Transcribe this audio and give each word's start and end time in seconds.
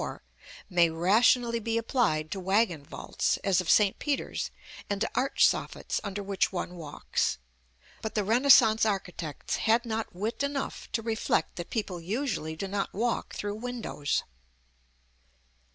may 0.67 0.89
rationally 0.89 1.59
be 1.59 1.77
applied 1.77 2.31
to 2.31 2.39
waggon 2.39 2.83
vaults, 2.83 3.37
as 3.43 3.61
of 3.61 3.69
St. 3.69 3.99
Peter's, 3.99 4.49
and 4.89 4.99
to 5.01 5.09
arch 5.13 5.45
soffits 5.47 6.01
under 6.03 6.23
which 6.23 6.51
one 6.51 6.73
walks. 6.75 7.37
But 8.01 8.15
the 8.15 8.23
Renaissance 8.23 8.83
architects 8.83 9.57
had 9.57 9.85
not 9.85 10.15
wit 10.15 10.41
enough 10.41 10.91
to 10.93 11.03
reflect 11.03 11.55
that 11.57 11.69
people 11.69 12.01
usually 12.01 12.55
do 12.55 12.67
not 12.67 12.91
walk 12.95 13.35
through 13.35 13.57
windows. 13.57 14.23